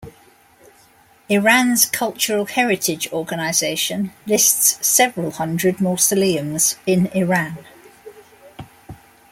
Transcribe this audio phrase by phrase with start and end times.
[1.29, 7.59] Iran's Cultural Heritage Organization lists several hundred mausoleums in Iran.